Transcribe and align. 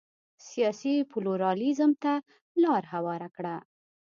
سیاسي 0.47 0.93
پلورالېزم 1.11 1.91
ته 2.03 2.13
لار 2.61 2.83
هواره 2.93 3.29
کړه. 3.35 3.55